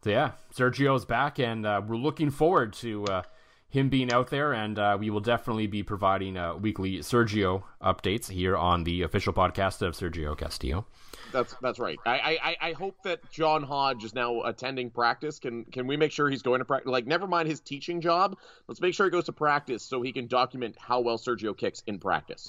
so 0.06 0.10
yeah, 0.10 0.30
Sergio's 0.54 1.04
back, 1.04 1.40
and 1.40 1.66
uh, 1.66 1.82
we're 1.84 1.96
looking 1.96 2.30
forward 2.30 2.74
to 2.74 3.04
uh, 3.06 3.22
him 3.68 3.88
being 3.88 4.12
out 4.12 4.30
there, 4.30 4.52
and 4.52 4.78
uh, 4.78 4.96
we 4.96 5.10
will 5.10 5.18
definitely 5.18 5.66
be 5.66 5.82
providing 5.82 6.36
uh, 6.36 6.54
weekly 6.54 6.98
Sergio 6.98 7.64
updates 7.82 8.30
here 8.30 8.56
on 8.56 8.84
the 8.84 9.02
official 9.02 9.32
podcast 9.32 9.82
of 9.82 9.94
Sergio 9.94 10.38
Castillo. 10.38 10.86
That's 11.32 11.56
that's 11.60 11.80
right. 11.80 11.98
I, 12.06 12.38
I 12.40 12.68
I 12.68 12.72
hope 12.74 13.02
that 13.02 13.28
John 13.32 13.64
Hodge 13.64 14.04
is 14.04 14.14
now 14.14 14.42
attending 14.42 14.90
practice. 14.90 15.40
Can 15.40 15.64
can 15.64 15.88
we 15.88 15.96
make 15.96 16.12
sure 16.12 16.30
he's 16.30 16.42
going 16.42 16.60
to 16.60 16.64
practice? 16.64 16.88
Like, 16.88 17.08
never 17.08 17.26
mind 17.26 17.48
his 17.48 17.58
teaching 17.58 18.00
job. 18.00 18.38
Let's 18.68 18.80
make 18.80 18.94
sure 18.94 19.06
he 19.06 19.10
goes 19.10 19.24
to 19.24 19.32
practice 19.32 19.82
so 19.82 20.02
he 20.02 20.12
can 20.12 20.28
document 20.28 20.76
how 20.78 21.00
well 21.00 21.18
Sergio 21.18 21.56
kicks 21.56 21.82
in 21.88 21.98
practice. 21.98 22.48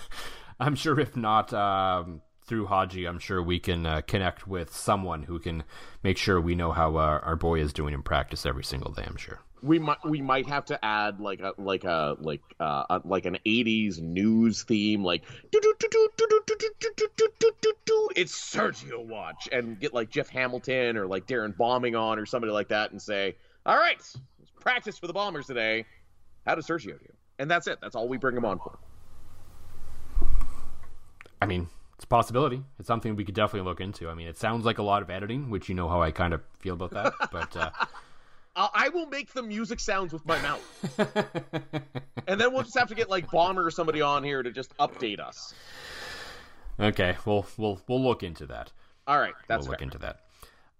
I'm 0.58 0.74
sure 0.74 0.98
if 0.98 1.14
not 1.14 1.52
um, 1.52 2.22
through 2.46 2.66
Haji, 2.66 3.06
I'm 3.06 3.18
sure 3.18 3.42
we 3.42 3.58
can 3.58 3.86
uh, 3.86 4.00
connect 4.06 4.46
with 4.46 4.74
someone 4.74 5.24
who 5.24 5.38
can 5.38 5.64
make 6.02 6.16
sure 6.16 6.40
we 6.40 6.54
know 6.54 6.72
how 6.72 6.96
uh, 6.96 7.20
our 7.22 7.36
boy 7.36 7.60
is 7.60 7.72
doing 7.72 7.92
in 7.92 8.02
practice 8.02 8.46
every 8.46 8.64
single 8.64 8.92
day. 8.92 9.04
I'm 9.06 9.16
sure 9.16 9.40
we 9.62 9.78
might 9.78 9.98
we 10.04 10.20
might 10.20 10.46
have 10.48 10.64
to 10.66 10.84
add 10.84 11.20
like 11.20 11.40
a 11.40 11.52
like 11.58 11.84
a 11.84 12.16
like 12.20 12.42
uh 12.60 12.84
a, 12.90 13.00
like 13.04 13.24
an 13.26 13.38
80s 13.46 14.00
news 14.00 14.62
theme 14.62 15.02
like 15.02 15.22
it's 18.14 18.32
Sergio 18.32 19.04
watch 19.04 19.48
and 19.50 19.80
get 19.80 19.94
like 19.94 20.10
Jeff 20.10 20.28
Hamilton 20.28 20.96
or 20.96 21.06
like 21.06 21.26
Darren 21.26 21.56
Bombing 21.56 21.96
on 21.96 22.18
or 22.18 22.26
somebody 22.26 22.52
like 22.52 22.68
that 22.68 22.90
and 22.92 23.00
say 23.00 23.34
all 23.64 23.76
right 23.76 24.00
practice 24.60 24.98
for 24.98 25.06
the 25.06 25.12
Bombers 25.12 25.46
today 25.46 25.86
how 26.46 26.54
does 26.54 26.66
Sergio 26.66 26.98
do 26.98 27.12
and 27.38 27.50
that's 27.50 27.66
it 27.66 27.78
that's 27.80 27.96
all 27.96 28.08
we 28.08 28.18
bring 28.18 28.36
him 28.36 28.44
on 28.44 28.58
for 28.58 28.78
I 31.40 31.46
mean 31.46 31.68
it's 31.96 32.04
a 32.04 32.08
possibility. 32.08 32.62
It's 32.78 32.86
something 32.86 33.16
we 33.16 33.24
could 33.24 33.34
definitely 33.34 33.68
look 33.68 33.80
into. 33.80 34.10
I 34.10 34.14
mean, 34.14 34.28
it 34.28 34.36
sounds 34.36 34.66
like 34.66 34.76
a 34.76 34.82
lot 34.82 35.00
of 35.00 35.08
editing, 35.08 35.48
which 35.48 35.70
you 35.70 35.74
know 35.74 35.88
how 35.88 36.02
I 36.02 36.10
kind 36.10 36.34
of 36.34 36.42
feel 36.58 36.74
about 36.74 36.90
that. 36.90 37.12
But 37.32 37.56
uh, 37.56 37.70
I 38.54 38.90
will 38.90 39.06
make 39.06 39.32
the 39.32 39.42
music 39.42 39.80
sounds 39.80 40.12
with 40.12 40.24
my 40.26 40.40
mouth, 40.40 40.98
and 42.26 42.40
then 42.40 42.52
we'll 42.52 42.62
just 42.62 42.78
have 42.78 42.88
to 42.88 42.94
get 42.94 43.10
like 43.10 43.30
Bomber 43.30 43.66
or 43.66 43.70
somebody 43.70 44.02
on 44.02 44.24
here 44.24 44.42
to 44.42 44.50
just 44.50 44.76
update 44.78 45.20
us. 45.20 45.54
Okay, 46.78 47.16
we'll 47.24 47.46
we'll 47.56 47.80
we'll 47.88 48.02
look 48.02 48.22
into 48.22 48.46
that. 48.46 48.72
All 49.06 49.18
right, 49.18 49.34
that's 49.48 49.62
we'll 49.62 49.72
look 49.72 49.80
fair. 49.80 49.84
into 49.86 49.98
that. 49.98 50.20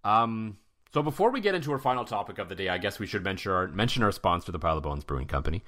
Um, 0.04 0.58
so 0.92 1.02
before 1.02 1.30
we 1.30 1.40
get 1.40 1.54
into 1.54 1.72
our 1.72 1.78
final 1.78 2.04
topic 2.04 2.38
of 2.38 2.48
the 2.48 2.54
day, 2.54 2.68
I 2.68 2.78
guess 2.78 2.98
we 2.98 3.06
should 3.06 3.24
mention 3.24 3.52
our 3.52 3.68
mention 3.68 4.02
our 4.02 4.12
sponsor, 4.12 4.52
the 4.52 4.58
Pile 4.58 4.76
of 4.76 4.82
Bones 4.82 5.04
Brewing 5.04 5.26
Company. 5.26 5.62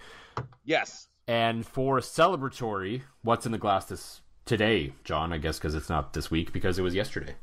Yes. 0.65 1.09
And 1.27 1.67
for 1.67 2.01
celebratory, 2.01 3.03
what's 3.23 3.45
in 3.45 3.53
the 3.53 3.59
glass 3.59 3.85
this 3.85 4.23
today, 4.49 4.93
John? 5.05 5.33
I 5.33 5.39
guess 5.39 5.59
because 5.59 5.75
it's 5.75 5.89
not 5.89 6.15
this 6.15 6.31
week 6.31 6.53
because 6.53 6.79
it 6.79 6.83
was 6.83 6.95
yesterday. 6.95 7.35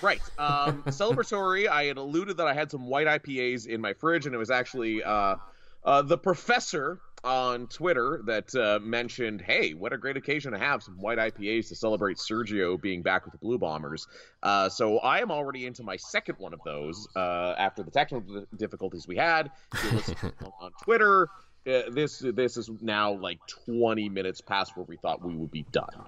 Right. 0.00 0.22
Um, 0.38 0.82
celebratory. 0.86 1.68
I 1.68 1.84
had 1.84 1.98
alluded 1.98 2.38
that 2.38 2.46
I 2.46 2.54
had 2.54 2.70
some 2.70 2.86
white 2.86 3.06
IPAs 3.06 3.66
in 3.66 3.80
my 3.80 3.92
fridge, 3.92 4.24
and 4.24 4.34
it 4.34 4.38
was 4.38 4.50
actually 4.50 5.02
uh, 5.02 5.36
uh, 5.84 6.02
the 6.02 6.16
professor 6.16 7.00
on 7.24 7.66
Twitter 7.66 8.22
that 8.26 8.54
uh, 8.54 8.78
mentioned, 8.80 9.42
"Hey, 9.42 9.74
what 9.74 9.92
a 9.92 9.98
great 9.98 10.16
occasion 10.16 10.52
to 10.52 10.58
have 10.58 10.82
some 10.82 10.98
white 10.98 11.18
IPAs 11.18 11.68
to 11.68 11.74
celebrate 11.74 12.16
Sergio 12.16 12.80
being 12.80 13.02
back 13.02 13.24
with 13.24 13.32
the 13.32 13.38
Blue 13.38 13.58
Bombers." 13.58 14.06
Uh, 14.42 14.68
so 14.68 14.98
I 14.98 15.18
am 15.18 15.30
already 15.30 15.66
into 15.66 15.82
my 15.82 15.96
second 15.96 16.36
one 16.38 16.54
of 16.54 16.60
those 16.64 17.08
uh, 17.16 17.54
after 17.58 17.82
the 17.82 17.90
technical 17.90 18.46
difficulties 18.56 19.06
we 19.06 19.16
had. 19.16 19.50
On 20.60 20.70
Twitter. 20.82 21.28
Uh, 21.64 21.82
this 21.92 22.18
this 22.18 22.56
is 22.56 22.68
now 22.80 23.12
like 23.12 23.38
20 23.66 24.08
minutes 24.08 24.40
past 24.40 24.76
where 24.76 24.84
we 24.84 24.96
thought 24.96 25.24
we 25.24 25.36
would 25.36 25.50
be 25.52 25.64
done. 25.70 26.06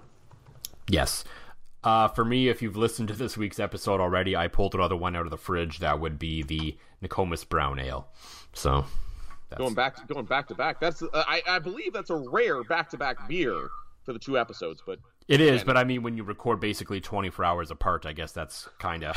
Yes. 0.89 1.23
Uh, 1.83 2.07
for 2.07 2.25
me, 2.25 2.49
if 2.49 2.61
you've 2.61 2.75
listened 2.75 3.07
to 3.09 3.13
this 3.13 3.37
week's 3.37 3.59
episode 3.59 3.99
already, 3.99 4.35
I 4.35 4.47
pulled 4.47 4.73
another 4.73 4.95
one 4.95 5.15
out 5.15 5.25
of 5.25 5.31
the 5.31 5.37
fridge. 5.37 5.79
That 5.79 5.99
would 5.99 6.17
be 6.17 6.41
the 6.41 6.77
Nokomis 7.03 7.47
Brown 7.47 7.79
Ale. 7.79 8.07
So, 8.53 8.85
that's... 9.49 9.59
going 9.59 9.75
back, 9.75 9.95
to, 9.97 10.13
going 10.13 10.25
back 10.25 10.47
to 10.47 10.55
back. 10.55 10.79
That's 10.79 11.03
uh, 11.03 11.07
I, 11.13 11.43
I 11.47 11.59
believe 11.59 11.93
that's 11.93 12.09
a 12.09 12.15
rare 12.15 12.63
back 12.63 12.89
to 12.89 12.97
back 12.97 13.27
beer 13.27 13.69
for 14.03 14.13
the 14.13 14.19
two 14.19 14.37
episodes, 14.37 14.81
but 14.85 14.97
it 15.27 15.41
is. 15.41 15.63
But 15.63 15.77
I 15.77 15.83
mean, 15.83 16.01
when 16.01 16.17
you 16.17 16.23
record 16.23 16.59
basically 16.59 17.01
twenty 17.01 17.29
four 17.29 17.45
hours 17.45 17.69
apart, 17.69 18.05
I 18.05 18.13
guess 18.13 18.31
that's 18.31 18.67
kind 18.79 19.03
of 19.03 19.15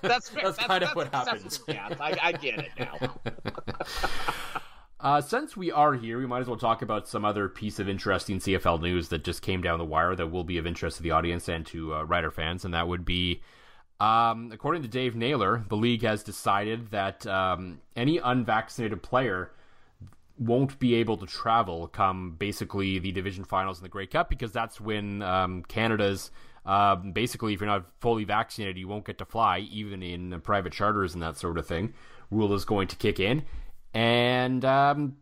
that's 0.00 0.28
fair. 0.30 0.42
that's, 0.44 0.56
that's 0.56 0.58
kind 0.58 0.82
of 0.84 0.90
what 0.96 1.12
happens. 1.12 1.60
Yeah, 1.68 1.94
I, 2.00 2.18
I 2.22 2.32
get 2.32 2.58
it 2.58 2.70
now. 2.78 3.20
Uh, 5.00 5.20
since 5.20 5.56
we 5.56 5.70
are 5.70 5.94
here, 5.94 6.18
we 6.18 6.26
might 6.26 6.40
as 6.40 6.48
well 6.48 6.56
talk 6.56 6.82
about 6.82 7.06
some 7.06 7.24
other 7.24 7.48
piece 7.48 7.78
of 7.78 7.88
interesting 7.88 8.40
CFL 8.40 8.82
news 8.82 9.08
that 9.10 9.22
just 9.22 9.42
came 9.42 9.62
down 9.62 9.78
the 9.78 9.84
wire 9.84 10.16
that 10.16 10.26
will 10.26 10.42
be 10.42 10.58
of 10.58 10.66
interest 10.66 10.96
to 10.96 11.04
the 11.04 11.12
audience 11.12 11.48
and 11.48 11.64
to 11.66 11.94
uh, 11.94 12.02
Rider 12.02 12.32
fans, 12.32 12.64
and 12.64 12.74
that 12.74 12.88
would 12.88 13.04
be, 13.04 13.40
um, 14.00 14.50
according 14.52 14.82
to 14.82 14.88
Dave 14.88 15.14
Naylor, 15.14 15.64
the 15.68 15.76
league 15.76 16.02
has 16.02 16.24
decided 16.24 16.90
that 16.90 17.24
um, 17.28 17.80
any 17.94 18.18
unvaccinated 18.18 19.00
player 19.00 19.52
won't 20.36 20.78
be 20.80 20.94
able 20.94 21.16
to 21.16 21.26
travel 21.26 21.86
come 21.88 22.34
basically 22.36 22.98
the 22.98 23.12
division 23.12 23.44
finals 23.44 23.78
in 23.78 23.84
the 23.84 23.88
Grey 23.88 24.06
Cup 24.06 24.28
because 24.28 24.52
that's 24.52 24.80
when 24.80 25.22
um, 25.22 25.64
Canada's 25.64 26.30
um, 26.64 27.12
basically 27.12 27.54
if 27.54 27.60
you're 27.60 27.68
not 27.68 27.86
fully 27.98 28.22
vaccinated 28.22 28.78
you 28.78 28.86
won't 28.86 29.04
get 29.04 29.18
to 29.18 29.24
fly 29.24 29.58
even 29.58 30.00
in 30.00 30.40
private 30.42 30.72
charters 30.72 31.12
and 31.12 31.22
that 31.22 31.36
sort 31.36 31.58
of 31.58 31.66
thing. 31.66 31.92
Rule 32.30 32.54
is 32.54 32.64
going 32.64 32.86
to 32.88 32.94
kick 32.94 33.18
in. 33.18 33.42
And 33.94 34.64
um, 34.64 35.16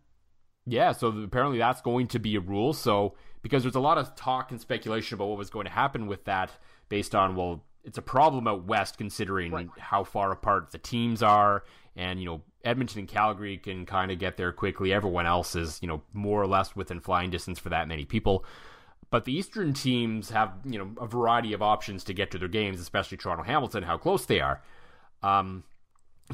yeah, 0.66 0.92
so 0.92 1.08
apparently 1.08 1.58
that's 1.58 1.80
going 1.80 2.08
to 2.08 2.18
be 2.18 2.36
a 2.36 2.40
rule. 2.40 2.72
So 2.72 3.14
because 3.42 3.62
there's 3.62 3.76
a 3.76 3.80
lot 3.80 3.98
of 3.98 4.14
talk 4.16 4.50
and 4.50 4.60
speculation 4.60 5.14
about 5.14 5.28
what 5.28 5.38
was 5.38 5.50
going 5.50 5.66
to 5.66 5.72
happen 5.72 6.06
with 6.06 6.24
that 6.24 6.50
based 6.88 7.14
on, 7.14 7.36
well, 7.36 7.64
it's 7.84 7.98
a 7.98 8.02
problem 8.02 8.48
out 8.48 8.64
west 8.64 8.98
considering 8.98 9.52
right. 9.52 9.68
how 9.78 10.02
far 10.02 10.32
apart 10.32 10.72
the 10.72 10.78
teams 10.78 11.22
are. 11.22 11.62
And, 11.94 12.18
you 12.20 12.26
know, 12.26 12.42
Edmonton 12.64 13.00
and 13.00 13.08
Calgary 13.08 13.56
can 13.58 13.86
kind 13.86 14.10
of 14.10 14.18
get 14.18 14.36
there 14.36 14.52
quickly. 14.52 14.92
Everyone 14.92 15.24
else 15.24 15.54
is, 15.54 15.78
you 15.80 15.86
know, 15.88 16.02
more 16.12 16.42
or 16.42 16.48
less 16.48 16.74
within 16.74 17.00
flying 17.00 17.30
distance 17.30 17.60
for 17.60 17.68
that 17.68 17.86
many 17.86 18.04
people. 18.04 18.44
But 19.08 19.24
the 19.24 19.32
Eastern 19.32 19.72
teams 19.72 20.30
have, 20.30 20.52
you 20.64 20.78
know, 20.78 20.90
a 21.00 21.06
variety 21.06 21.52
of 21.52 21.62
options 21.62 22.02
to 22.04 22.12
get 22.12 22.32
to 22.32 22.38
their 22.38 22.48
games, 22.48 22.80
especially 22.80 23.16
Toronto 23.16 23.44
Hamilton, 23.44 23.84
how 23.84 23.96
close 23.96 24.26
they 24.26 24.40
are. 24.40 24.62
Um, 25.22 25.62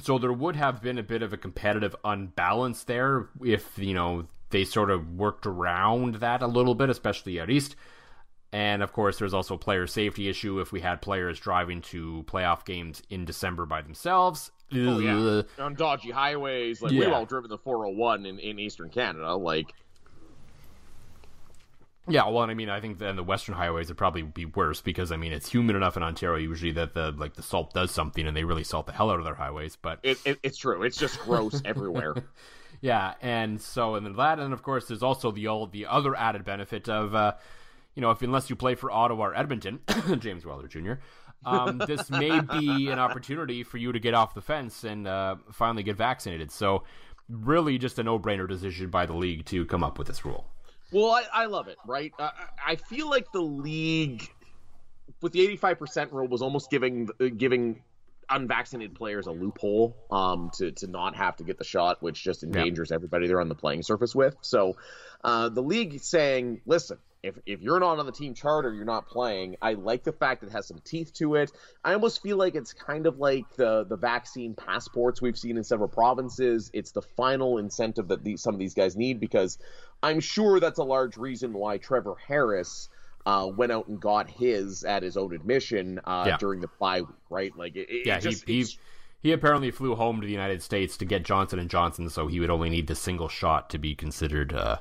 so 0.01 0.19
there 0.19 0.33
would 0.33 0.57
have 0.57 0.83
been 0.83 0.99
a 0.99 1.03
bit 1.03 1.23
of 1.23 1.33
a 1.33 1.37
competitive 1.37 1.95
unbalance 2.05 2.85
there 2.85 3.29
if, 3.45 3.79
you 3.79 3.95
know, 3.95 4.27
they 4.51 4.65
sort 4.65 4.91
of 4.91 5.15
worked 5.15 5.47
around 5.47 6.17
that 6.17 6.43
a 6.43 6.47
little 6.47 6.75
bit, 6.75 6.91
especially 6.91 7.39
at 7.39 7.51
east. 7.51 7.77
And 8.53 8.83
of 8.83 8.93
course, 8.93 9.19
there's 9.19 9.33
also 9.33 9.55
a 9.55 9.59
player 9.59 9.87
safety 9.87 10.29
issue 10.29 10.61
if 10.61 10.73
we 10.73 10.81
had 10.81 11.01
players 11.01 11.41
driving 11.41 11.81
to 11.83 12.25
playoff 12.27 12.65
games 12.65 13.03
in 13.09 13.25
December 13.25 13.65
by 13.65 13.81
themselves. 13.81 14.51
Oh, 14.75 14.99
yeah. 14.99 15.43
On 15.59 15.75
dodgy 15.75 16.11
highways. 16.11 16.83
Like, 16.83 16.93
yeah. 16.93 17.01
we've 17.01 17.13
all 17.13 17.27
driven 17.27 17.51
the 17.51 17.59
401 17.59 18.27
in, 18.27 18.39
in 18.39 18.59
Eastern 18.59 18.91
Canada. 18.91 19.35
Like, 19.35 19.73
yeah, 22.09 22.29
well, 22.29 22.39
I 22.51 22.55
mean, 22.55 22.69
I 22.69 22.81
think 22.81 22.99
then 22.99 23.15
the 23.15 23.23
western 23.23 23.55
highways 23.55 23.89
would 23.89 23.97
probably 23.97 24.23
be 24.23 24.45
worse 24.45 24.81
because 24.81 25.13
I 25.13 25.17
mean 25.17 25.33
it's 25.33 25.53
humid 25.53 25.77
enough 25.77 25.97
in 25.97 26.03
Ontario 26.03 26.39
usually 26.39 26.73
that 26.73 26.95
the 26.95 27.13
like 27.13 27.35
the 27.35 27.43
salt 27.43 27.73
does 27.73 27.93
something 27.93 28.27
and 28.27 28.37
they 28.37 28.45
really 28.45 28.65
salt 28.65 28.87
the 28.87 28.93
hell 28.93 29.11
out 29.11 29.21
of 29.21 29.25
their 29.25 29.35
highways. 29.35 29.77
But 29.77 30.01
it, 30.03 30.19
it, 30.25 30.41
it's 30.43 30.59
true, 30.59 30.83
it's 30.83 30.97
just 30.97 31.21
gross 31.21 31.63
everywhere. 31.65 32.15
Yeah, 32.81 33.15
and 33.21 33.61
so 33.61 33.95
and 33.95 34.05
then 34.05 34.17
that, 34.17 34.41
and 34.41 34.53
of 34.53 34.63
course 34.63 34.89
there's 34.89 35.05
also 35.05 35.31
the 35.31 35.47
old 35.47 35.71
the 35.71 35.87
other 35.87 36.17
added 36.17 36.45
benefit 36.45 36.89
of 36.89 37.15
uh, 37.15 37.35
you 37.95 38.01
know 38.01 38.11
if 38.11 38.21
unless 38.21 38.51
you 38.51 38.57
play 38.57 38.75
for 38.75 38.91
Ottawa 38.91 39.27
or 39.27 39.37
Edmonton, 39.37 39.79
James 40.19 40.45
Wilder 40.45 40.67
Jr. 40.67 40.95
Um, 41.45 41.79
this 41.87 42.11
may 42.11 42.41
be 42.41 42.89
an 42.89 42.99
opportunity 42.99 43.63
for 43.63 43.77
you 43.77 43.93
to 43.93 44.01
get 44.01 44.15
off 44.15 44.35
the 44.35 44.41
fence 44.41 44.85
and 44.85 45.07
uh, 45.07 45.37
finally 45.53 45.83
get 45.83 45.97
vaccinated. 45.97 46.51
So 46.51 46.83
really, 47.29 47.79
just 47.79 47.99
a 48.01 48.03
no 48.03 48.19
brainer 48.19 48.49
decision 48.49 48.91
by 48.91 49.07
the 49.07 49.15
league 49.15 49.45
to 49.47 49.65
come 49.67 49.85
up 49.85 49.99
with 49.99 50.09
this 50.09 50.25
rule. 50.25 50.49
Well, 50.93 51.11
I, 51.11 51.25
I 51.33 51.47
love 51.47 51.69
it, 51.69 51.79
right? 51.87 52.13
Uh, 52.19 52.31
I 52.65 52.77
feel 52.77 53.09
like 53.09 53.33
the 53.33 53.41
league 53.41 54.29
with 55.21 55.33
the 55.33 55.57
85% 55.57 56.13
rule 56.13 56.29
was 56.29 56.43
almost 56.43 56.71
giving 56.71 57.09
giving 57.37 57.83
unvaccinated 58.29 58.95
players 58.95 59.27
a 59.27 59.31
loophole 59.31 59.97
um, 60.11 60.51
to 60.55 60.73
to 60.73 60.87
not 60.87 61.17
have 61.17 61.37
to 61.37 61.45
get 61.45 61.59
the 61.59 61.65
shot, 61.65 62.03
which 62.03 62.23
just 62.23 62.43
endangers 62.43 62.91
yeah. 62.91 62.97
everybody 62.97 63.27
they're 63.27 63.41
on 63.41 63.49
the 63.49 63.55
playing 63.55 63.83
surface 63.83 64.15
with. 64.15 64.37
So 64.43 64.77
uh, 65.25 65.49
the 65.49 65.63
league 65.63 66.01
saying, 66.01 66.61
listen, 66.67 66.99
if 67.23 67.39
if 67.47 67.61
you're 67.61 67.81
not 67.81 67.99
on 67.99 68.07
the 68.07 68.13
team 68.13 68.35
charter, 68.35 68.73
you're 68.73 68.85
not 68.85 69.07
playing. 69.07 69.57
I 69.63 69.75
like 69.75 70.03
the 70.03 70.13
fact 70.13 70.43
it 70.43 70.51
has 70.51 70.67
some 70.67 70.81
teeth 70.85 71.13
to 71.15 71.37
it. 71.37 71.53
I 71.85 71.95
almost 71.95 72.23
feel 72.23 72.37
like 72.37 72.55
it's 72.55 72.73
kind 72.73 73.07
of 73.07 73.19
like 73.19 73.45
the 73.57 73.85
the 73.85 73.97
vaccine 73.97 74.55
passports 74.55 75.23
we've 75.23 75.39
seen 75.39 75.57
in 75.57 75.65
several 75.65 75.89
provinces. 75.89 76.71
It's 76.73 76.91
the 76.91 77.03
final 77.03 77.59
incentive 77.59 78.09
that 78.09 78.25
these, 78.25 78.43
some 78.43 78.55
of 78.55 78.59
these 78.59 78.75
guys 78.75 78.97
need 78.97 79.21
because 79.21 79.59
I'm 80.03 80.21
sure 80.21 80.59
that's 80.59 80.79
a 80.79 80.85
large 80.85 81.17
reason 81.17 81.53
why 81.53 81.79
Trevor 81.79 82.17
Harris 82.27 82.89
uh, 83.25 83.49
went 83.55 83.71
out 83.71 83.87
and 83.87 84.01
got 84.01 84.29
his 84.29 84.83
at 84.83 85.03
his 85.03 85.17
own 85.17 85.33
admission 85.33 86.01
uh, 86.05 86.25
yeah. 86.27 86.37
during 86.39 86.61
the 86.61 86.69
bye 86.81 87.03
week, 87.03 87.11
right? 87.31 87.57
Like, 87.57 87.77
it, 87.77 87.89
yeah, 88.05 88.19
just, 88.19 88.49
he, 88.49 88.63
he, 88.63 88.79
he 89.23 89.33
apparently 89.33 89.71
flew 89.71 89.95
home 89.95 90.21
to 90.21 90.27
the 90.27 90.33
United 90.33 90.61
States 90.61 90.97
to 90.97 91.05
get 91.05 91.23
Johnson 91.23 91.61
and 91.61 91.71
Johnson, 91.71 92.11
so 92.11 92.27
he 92.27 92.41
would 92.41 92.51
only 92.51 92.69
need 92.69 92.89
the 92.89 92.97
single 92.97 93.29
shot 93.29 93.71
to 93.71 93.79
be 93.79 93.95
considered 93.95 94.53
uh, 94.53 94.79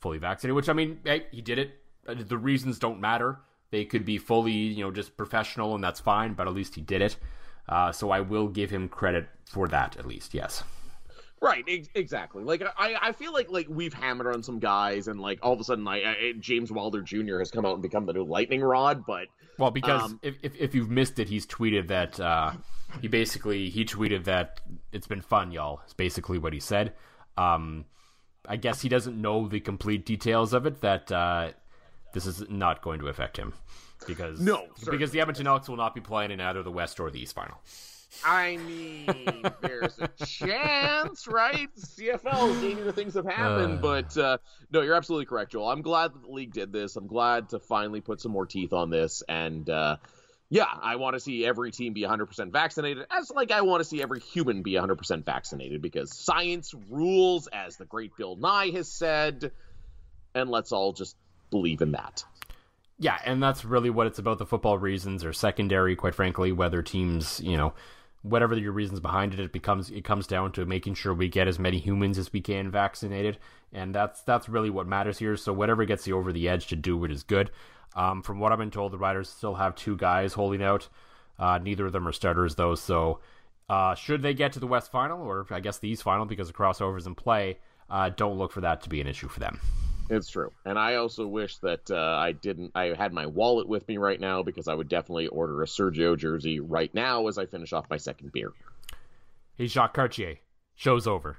fully 0.00 0.18
vaccinated. 0.18 0.56
Which 0.56 0.68
I 0.68 0.72
mean, 0.72 1.00
hey, 1.04 1.26
he 1.30 1.40
did 1.40 1.58
it. 1.58 1.72
Uh, 2.06 2.14
the 2.18 2.38
reasons 2.38 2.78
don't 2.78 3.00
matter. 3.00 3.38
They 3.70 3.84
could 3.84 4.04
be 4.04 4.18
fully, 4.18 4.52
you 4.52 4.84
know, 4.84 4.90
just 4.90 5.16
professional, 5.16 5.74
and 5.74 5.84
that's 5.84 6.00
fine. 6.00 6.34
But 6.34 6.48
at 6.48 6.54
least 6.54 6.74
he 6.74 6.80
did 6.80 7.02
it. 7.02 7.16
Uh, 7.68 7.92
so 7.92 8.10
I 8.10 8.20
will 8.20 8.48
give 8.48 8.70
him 8.70 8.88
credit 8.88 9.28
for 9.44 9.68
that, 9.68 9.96
at 9.96 10.06
least. 10.06 10.34
Yes. 10.34 10.64
Right, 11.42 11.64
ex- 11.68 11.88
exactly. 11.94 12.44
Like 12.44 12.62
I, 12.76 12.96
I 13.00 13.12
feel 13.12 13.32
like 13.32 13.50
like 13.50 13.66
we've 13.68 13.94
hammered 13.94 14.34
on 14.34 14.42
some 14.42 14.58
guys, 14.58 15.08
and 15.08 15.20
like 15.20 15.38
all 15.42 15.54
of 15.54 15.60
a 15.60 15.64
sudden, 15.64 15.84
like 15.84 16.02
James 16.38 16.70
Wilder 16.70 17.00
Jr. 17.00 17.38
has 17.38 17.50
come 17.50 17.64
out 17.64 17.72
and 17.74 17.82
become 17.82 18.04
the 18.04 18.12
new 18.12 18.24
lightning 18.24 18.60
rod. 18.60 19.06
But 19.06 19.28
well, 19.56 19.70
because 19.70 20.02
um, 20.02 20.20
if, 20.22 20.36
if, 20.42 20.54
if 20.56 20.74
you've 20.74 20.90
missed 20.90 21.18
it, 21.18 21.28
he's 21.28 21.46
tweeted 21.46 21.88
that 21.88 22.20
uh, 22.20 22.52
he 23.00 23.08
basically 23.08 23.70
he 23.70 23.86
tweeted 23.86 24.24
that 24.24 24.60
it's 24.92 25.06
been 25.06 25.22
fun, 25.22 25.50
y'all. 25.50 25.80
It's 25.84 25.94
basically 25.94 26.36
what 26.36 26.52
he 26.52 26.60
said. 26.60 26.92
Um, 27.38 27.86
I 28.46 28.56
guess 28.56 28.80
he 28.82 28.88
doesn't 28.88 29.20
know 29.20 29.48
the 29.48 29.60
complete 29.60 30.04
details 30.04 30.52
of 30.52 30.66
it. 30.66 30.80
That 30.80 31.10
uh, 31.12 31.50
this 32.12 32.26
is 32.26 32.48
not 32.48 32.82
going 32.82 33.00
to 33.00 33.08
affect 33.08 33.36
him 33.36 33.54
because 34.06 34.40
no, 34.40 34.66
because 34.90 35.10
the 35.10 35.20
Edmonton 35.20 35.46
Elks 35.46 35.68
will 35.68 35.76
not 35.76 35.94
be 35.94 36.00
playing 36.00 36.30
in 36.30 36.40
either 36.40 36.62
the 36.62 36.70
West 36.70 37.00
or 37.00 37.10
the 37.10 37.20
East 37.20 37.34
final. 37.34 37.58
I 38.24 38.56
mean, 38.56 39.44
there's 39.60 39.98
a 40.00 40.08
chance, 40.24 41.28
right? 41.28 41.68
CFL, 41.76 42.60
dangerous 42.60 42.94
things 42.94 43.14
have 43.14 43.24
happened, 43.24 43.78
uh, 43.78 43.82
but 43.82 44.16
uh, 44.16 44.38
no, 44.72 44.80
you're 44.80 44.96
absolutely 44.96 45.26
correct, 45.26 45.52
Joel. 45.52 45.70
I'm 45.70 45.82
glad 45.82 46.12
that 46.14 46.22
the 46.22 46.32
league 46.32 46.52
did 46.52 46.72
this. 46.72 46.96
I'm 46.96 47.06
glad 47.06 47.48
to 47.50 47.60
finally 47.60 48.00
put 48.00 48.20
some 48.20 48.32
more 48.32 48.46
teeth 48.46 48.72
on 48.72 48.90
this, 48.90 49.22
and 49.28 49.70
uh, 49.70 49.96
yeah, 50.50 50.66
I 50.82 50.96
want 50.96 51.14
to 51.14 51.20
see 51.20 51.46
every 51.46 51.70
team 51.70 51.92
be 51.92 52.02
100% 52.02 52.50
vaccinated, 52.50 53.06
as 53.08 53.30
like 53.30 53.52
I 53.52 53.60
want 53.62 53.82
to 53.82 53.88
see 53.88 54.02
every 54.02 54.18
human 54.18 54.62
be 54.62 54.72
100% 54.72 55.24
vaccinated, 55.24 55.80
because 55.80 56.12
science 56.12 56.74
rules, 56.90 57.46
as 57.46 57.76
the 57.76 57.84
great 57.84 58.16
Bill 58.16 58.34
Nye 58.34 58.70
has 58.70 58.90
said, 58.90 59.52
and 60.34 60.50
let's 60.50 60.72
all 60.72 60.92
just 60.92 61.16
believe 61.50 61.82
in 61.82 61.92
that. 61.92 62.24
Yeah, 62.98 63.16
and 63.24 63.42
that's 63.42 63.64
really 63.64 63.90
what 63.90 64.08
it's 64.08 64.18
about. 64.18 64.38
The 64.38 64.46
football 64.46 64.76
reasons 64.76 65.24
are 65.24 65.32
secondary, 65.32 65.96
quite 65.96 66.14
frankly. 66.14 66.52
Whether 66.52 66.82
teams, 66.82 67.40
you 67.40 67.56
know, 67.56 67.72
whatever 68.22 68.56
your 68.56 68.72
reasons 68.72 69.00
behind 69.00 69.32
it, 69.32 69.40
it 69.40 69.52
becomes 69.52 69.90
it 69.90 70.04
comes 70.04 70.26
down 70.26 70.52
to 70.52 70.66
making 70.66 70.94
sure 70.94 71.14
we 71.14 71.28
get 71.28 71.48
as 71.48 71.58
many 71.58 71.78
humans 71.78 72.18
as 72.18 72.32
we 72.32 72.40
can 72.40 72.70
vaccinated, 72.70 73.38
and 73.72 73.94
that's 73.94 74.22
that's 74.22 74.48
really 74.48 74.70
what 74.70 74.86
matters 74.86 75.18
here. 75.18 75.36
So 75.36 75.52
whatever 75.52 75.84
gets 75.84 76.06
you 76.06 76.16
over 76.16 76.32
the 76.32 76.48
edge 76.48 76.66
to 76.68 76.76
do 76.76 77.04
it 77.04 77.10
is 77.10 77.22
good. 77.22 77.50
Um, 77.96 78.22
from 78.22 78.38
what 78.38 78.52
I've 78.52 78.58
been 78.58 78.70
told, 78.70 78.92
the 78.92 78.98
Riders 78.98 79.28
still 79.28 79.54
have 79.54 79.74
two 79.74 79.96
guys 79.96 80.34
holding 80.34 80.62
out. 80.62 80.88
Uh, 81.38 81.58
neither 81.58 81.86
of 81.86 81.92
them 81.92 82.06
are 82.06 82.12
starters 82.12 82.54
though, 82.54 82.74
so 82.74 83.20
uh, 83.68 83.94
should 83.94 84.22
they 84.22 84.34
get 84.34 84.52
to 84.52 84.60
the 84.60 84.66
West 84.66 84.92
Final 84.92 85.22
or 85.22 85.46
I 85.50 85.60
guess 85.60 85.78
the 85.78 85.88
East 85.88 86.02
Final 86.02 86.26
because 86.26 86.48
the 86.48 86.54
crossovers 86.54 87.06
in 87.06 87.14
play, 87.14 87.58
uh, 87.88 88.10
don't 88.10 88.36
look 88.36 88.52
for 88.52 88.60
that 88.60 88.82
to 88.82 88.88
be 88.88 89.00
an 89.00 89.06
issue 89.06 89.28
for 89.28 89.40
them. 89.40 89.60
It's 90.10 90.28
true, 90.28 90.50
and 90.64 90.76
I 90.76 90.96
also 90.96 91.24
wish 91.24 91.58
that 91.58 91.88
uh, 91.88 91.94
I 91.94 92.32
didn't. 92.32 92.72
I 92.74 92.94
had 92.98 93.12
my 93.12 93.26
wallet 93.26 93.68
with 93.68 93.86
me 93.86 93.96
right 93.96 94.18
now 94.18 94.42
because 94.42 94.66
I 94.66 94.74
would 94.74 94.88
definitely 94.88 95.28
order 95.28 95.62
a 95.62 95.66
Sergio 95.66 96.18
jersey 96.18 96.58
right 96.58 96.92
now 96.92 97.28
as 97.28 97.38
I 97.38 97.46
finish 97.46 97.72
off 97.72 97.88
my 97.88 97.96
second 97.96 98.32
beer. 98.32 98.52
Hey, 99.56 99.68
Jacques 99.68 99.94
Cartier. 99.94 100.38
Show's 100.74 101.06
over. 101.06 101.38